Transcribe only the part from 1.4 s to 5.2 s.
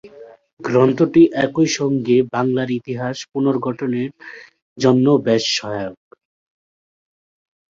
একই সঙ্গে বাংলার ইতিহাস পুনর্গঠনের জন্যও